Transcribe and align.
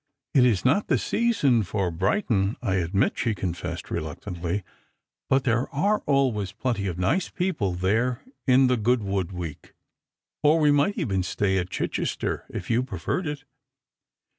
"It 0.33 0.43
is 0.47 0.65
not 0.65 0.87
the 0.87 0.97
season 0.97 1.61
for 1.61 1.91
Brighton, 1.91 2.55
I 2.59 2.77
admit," 2.77 3.19
she 3.19 3.35
confessed, 3.35 3.85
l^eluctantly," 3.85 4.63
but 5.29 5.43
there 5.43 5.71
are 5.71 5.99
always 6.07 6.53
plenty 6.53 6.87
of 6.87 6.97
nice 6.97 7.29
people 7.29 7.73
there 7.73 8.23
in 8.47 8.65
the 8.65 8.77
Goodwood 8.77 9.31
week; 9.31 9.75
or 10.41 10.57
we 10.59 10.71
might 10.71 10.97
even 10.97 11.21
stay 11.21 11.59
at 11.59 11.69
Chichester, 11.69 12.45
if 12.49 12.67
you 12.67 12.81
preferred 12.81 13.27
it." 13.27 13.43